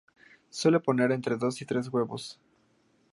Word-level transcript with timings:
Suele 0.49 0.79
poner 0.79 1.11
entre 1.11 1.37
dos 1.37 1.61
y 1.61 1.65
tres 1.67 1.87
huevos. 1.89 2.41